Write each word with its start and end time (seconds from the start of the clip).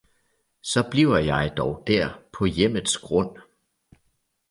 Saa 0.69 0.81
bliver 0.91 1.17
jeg 1.17 1.53
dog 1.57 1.73
der 1.87 2.07
paa 2.33 2.47
hjemmets 2.57 2.97
grund 2.97 3.33